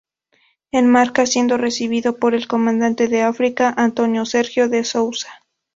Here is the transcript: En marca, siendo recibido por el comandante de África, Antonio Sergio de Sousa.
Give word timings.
En 0.71 0.87
marca, 0.89 1.27
siendo 1.27 1.57
recibido 1.57 2.17
por 2.17 2.33
el 2.33 2.47
comandante 2.47 3.07
de 3.07 3.21
África, 3.21 3.71
Antonio 3.77 4.25
Sergio 4.25 4.67
de 4.67 4.83
Sousa. 4.83 5.29